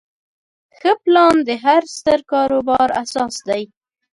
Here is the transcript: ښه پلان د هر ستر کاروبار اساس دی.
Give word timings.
ښه 0.77 0.91
پلان 1.03 1.35
د 1.47 1.49
هر 1.63 1.81
ستر 1.95 2.19
کاروبار 2.31 2.87
اساس 3.03 3.35
دی. 3.47 3.63